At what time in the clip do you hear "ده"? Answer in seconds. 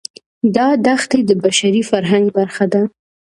2.73-2.81